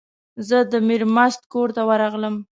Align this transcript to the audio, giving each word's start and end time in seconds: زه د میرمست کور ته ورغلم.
زه 0.47 0.57
د 0.71 0.73
میرمست 0.87 1.41
کور 1.51 1.69
ته 1.75 1.81
ورغلم. 1.89 2.35